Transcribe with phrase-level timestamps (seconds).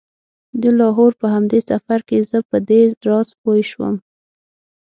[0.61, 3.95] د لاهور په همدې سفر کې زه په دې راز پوی شوم.